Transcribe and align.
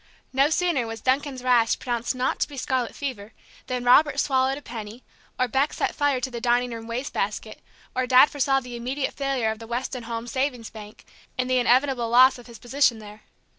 No 0.33 0.49
sooner 0.49 0.87
was 0.87 0.99
Duncan's 0.99 1.43
rash 1.43 1.77
pronounced 1.77 2.15
not 2.15 2.39
to 2.39 2.47
be 2.47 2.57
scarlet 2.57 2.95
fever 2.95 3.33
than 3.67 3.83
Robert 3.83 4.19
swallowed 4.19 4.57
a 4.57 4.61
penny, 4.63 5.03
or 5.37 5.47
Beck 5.47 5.73
set 5.73 5.93
fire 5.93 6.19
to 6.21 6.31
the 6.31 6.41
dining 6.41 6.71
room 6.71 6.87
waste 6.87 7.13
basket, 7.13 7.61
or 7.93 8.07
Dad 8.07 8.27
foresaw 8.31 8.59
the 8.59 8.75
immediate 8.75 9.13
failure 9.13 9.51
of 9.51 9.59
the 9.59 9.67
Weston 9.67 10.01
Home 10.09 10.25
Savings 10.25 10.71
Bank, 10.71 11.05
and 11.37 11.47
the 11.47 11.59
inevitable 11.59 12.09
loss 12.09 12.39
of 12.39 12.47
his 12.47 12.57
position 12.57 12.97
there. 12.97 13.21